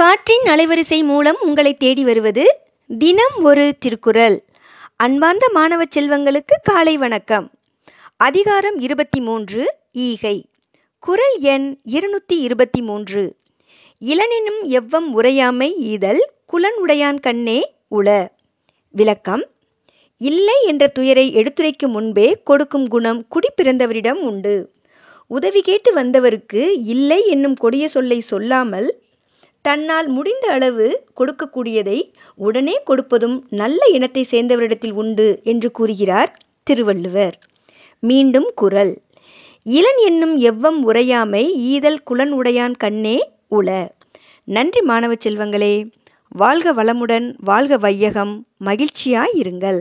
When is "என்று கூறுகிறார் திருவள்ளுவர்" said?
35.44-37.36